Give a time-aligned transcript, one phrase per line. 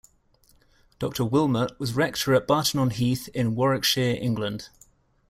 [0.97, 4.69] Doctor Wilmot was rector at Barton-on-Heath in Warwickshire, England.